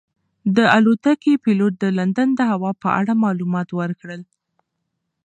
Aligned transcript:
د 0.55 0.57
الوتکې 0.75 1.33
پېلوټ 1.43 1.73
د 1.79 1.85
لندن 1.97 2.29
د 2.35 2.41
هوا 2.51 2.71
په 2.83 2.89
اړه 2.99 3.13
معلومات 3.23 3.69
ورکړل. 3.79 4.21